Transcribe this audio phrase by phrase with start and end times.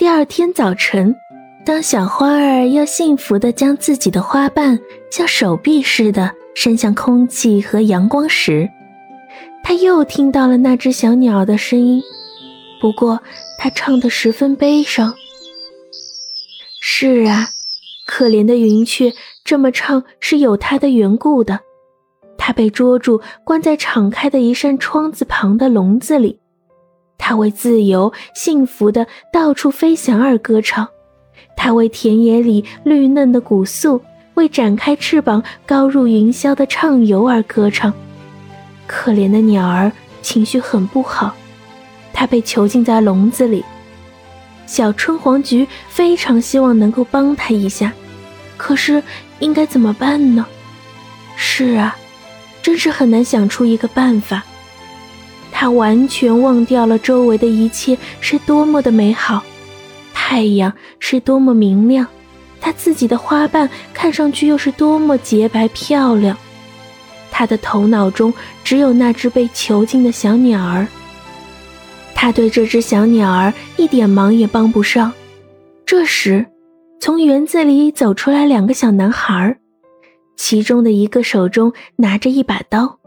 [0.00, 1.14] 第二天早晨，
[1.62, 4.80] 当小花儿要幸福地将自己的花瓣
[5.10, 8.66] 像手臂似的伸向空气和阳光时，
[9.62, 12.02] 他又听到了那只小鸟的声音。
[12.80, 13.20] 不过，
[13.58, 15.14] 它唱得十分悲伤。
[16.80, 17.50] 是啊，
[18.06, 19.12] 可怜的云雀
[19.44, 21.60] 这么唱是有它的缘故的。
[22.38, 26.40] 它被捉住，关在敞开的一扇窗子旁的笼子里。
[27.22, 30.88] 它为自由、幸福的到处飞翔而歌唱，
[31.54, 34.02] 它为田野里绿嫩的古树，
[34.34, 37.92] 为展开翅膀高入云霄的畅游而歌唱。
[38.86, 41.36] 可怜的鸟儿情绪很不好，
[42.12, 43.62] 它被囚禁在笼子里。
[44.66, 47.92] 小春黄菊非常希望能够帮它一下，
[48.56, 49.02] 可是
[49.40, 50.46] 应该怎么办呢？
[51.36, 51.96] 是啊，
[52.62, 54.42] 真是很难想出一个办法。
[55.60, 59.42] 他完全忘掉了周围的一切是多么的美好，
[60.14, 62.06] 太阳是多么明亮，
[62.62, 66.34] 他自己的花瓣看上去又是多么洁白漂亮。
[67.30, 68.32] 他的头脑中
[68.64, 70.88] 只有那只被囚禁的小鸟儿。
[72.14, 75.12] 他对这只小鸟儿一点忙也帮不上。
[75.84, 76.46] 这时，
[77.02, 79.58] 从园子里走出来两个小男孩，
[80.38, 82.99] 其中的一个手中拿着一把刀。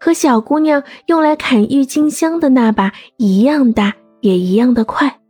[0.00, 5.20] 和小姑娘用来砍郁金香的那把一样大，也一样的快。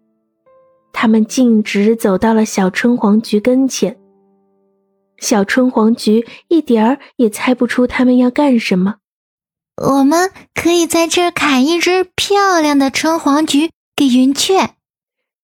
[0.92, 3.98] 他们径直走到了小春黄菊跟前。
[5.18, 8.96] 小春黄菊一点儿也猜不出他们要干什么。
[9.82, 14.74] 我们可以在这儿砍一只漂亮的春黄菊给云雀。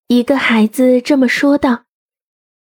[0.08, 1.84] 一个孩子这么说道，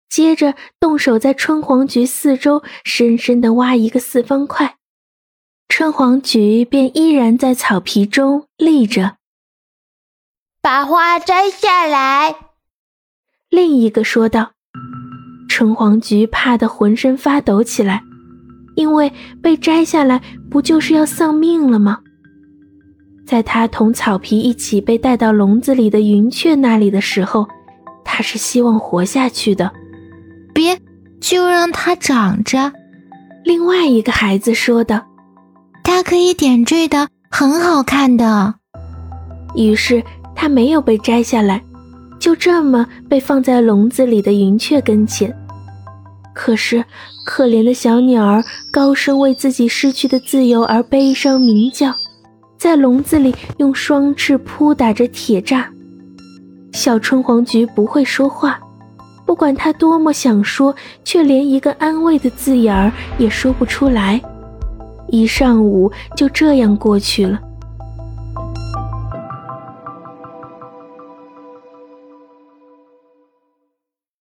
[0.08, 4.77] 接着动手在春黄菊四周深深地挖一个四方块。
[5.78, 9.14] 春黄菊便依然在草皮中立着。
[10.60, 12.34] 把花摘下来，
[13.48, 14.50] 另一个说道。
[15.48, 18.02] 橙黄菊怕得浑身发抖起来，
[18.74, 22.00] 因为被摘下来不就是要丧命了吗？
[23.24, 27.46] 在他同草皮一起被带到笼子里的云雀那里的时候，
[28.05, 29.72] 他是希望活下去的。
[30.52, 30.77] 别，
[31.20, 32.72] 就让它长着。
[33.44, 35.08] 另外一个孩子说道。
[35.98, 38.55] 它可以点缀的很好看的，
[39.57, 40.01] 于是
[40.33, 41.61] 它没有被摘下来，
[42.20, 45.36] 就这么被放在笼子里的云雀跟前。
[46.33, 46.85] 可是
[47.27, 51.92] 可怜的小鸟儿高声为自己失去的自由而悲伤鸣叫，
[52.57, 55.65] 在笼子里用双翅扑打着铁栅。
[56.75, 58.61] 小春黄菊不会说话，
[59.27, 60.73] 不管它多么想说，
[61.03, 64.23] 却连一个安慰的字眼儿也说不出来。
[65.08, 67.41] 一上午就这样过去了。